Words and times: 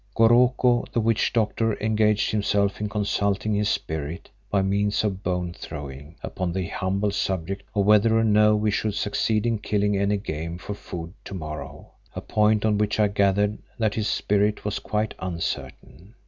Goroko, 0.15 0.91
the 0.91 0.99
witch 0.99 1.31
doctor, 1.31 1.79
engaged 1.79 2.31
himself 2.31 2.81
in 2.81 2.89
consulting 2.89 3.53
his 3.53 3.69
"Spirit," 3.69 4.31
by 4.49 4.63
means 4.63 5.03
of 5.03 5.21
bone 5.21 5.53
throwing, 5.53 6.15
upon 6.23 6.51
the 6.53 6.69
humble 6.69 7.11
subject 7.11 7.61
of 7.75 7.85
whether 7.85 8.17
or 8.17 8.23
no 8.23 8.55
we 8.55 8.71
should 8.71 8.95
succeed 8.95 9.45
in 9.45 9.59
killing 9.59 9.95
any 9.95 10.17
game 10.17 10.57
for 10.57 10.73
food 10.73 11.13
to 11.25 11.35
morrow, 11.35 11.91
a 12.15 12.21
point 12.21 12.65
on 12.65 12.79
which 12.79 12.99
I 12.99 13.09
gathered 13.09 13.59
that 13.77 13.93
his 13.93 14.07
"Spirit" 14.07 14.65
was 14.65 14.79
quite 14.79 15.13
uncertain. 15.19 16.15